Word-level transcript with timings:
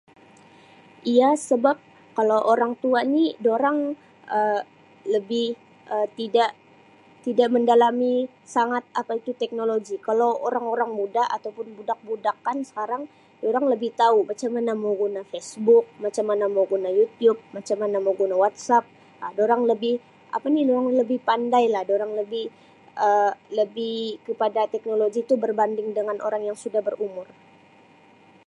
"Iya, 1.13 1.29
sebab 1.49 1.77
kalau 2.17 2.39
orang 2.53 2.73
tua 2.83 2.99
ni 3.13 3.23
durang 3.45 3.79
Um 4.37 4.61
lebih 5.15 5.47
Um 5.93 6.05
tidak, 6.19 6.51
tidak 7.25 7.49
mendalami 7.55 8.13
sangat 8.55 8.83
apa 9.01 9.11
itu 9.21 9.31
teknologi. 9.41 9.95
Kalo 10.07 10.25
orang-orang 10.47 10.91
muda 10.99 11.23
ataupun 11.37 11.67
budak-budak 11.77 12.35
kan 12.45 12.57
sekarang 12.69 13.03
durang 13.43 13.65
lebih 13.73 13.91
tau 14.01 14.17
macam 14.29 14.49
mana 14.55 14.71
mau 14.83 14.93
guna 15.03 15.21
""Facebook"", 15.31 15.85
macam 16.03 16.25
mana 16.29 16.45
mau 16.55 16.65
guna 16.73 16.89
""YouTube"", 16.99 17.39
macam 17.55 17.77
mana 17.83 17.97
mau 18.05 18.13
guna 18.21 18.35
""WhatsApp"" 18.43 18.85
Um 19.23 19.31
durang 19.37 19.61
lebih 19.71 19.93
apa 20.37 20.47
ni, 20.55 20.61
durang 20.69 20.89
lebih 21.01 21.19
pandai 21.29 21.63
lah, 21.73 21.83
durang 21.91 22.11
lebih 22.21 22.45
Um 23.05 23.33
lebih 23.59 23.97
kepada 24.27 24.61
teknologi 24.73 25.19
tu 25.29 25.35
berbanding 25.43 25.89
dengan 25.97 26.17
orang 26.27 26.41
yang 26.49 26.57
sudah 26.63 26.81
berumur." 26.87 27.27